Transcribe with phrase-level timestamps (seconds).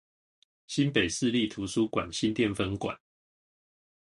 [0.65, 2.99] 新北市立圖書館新店分館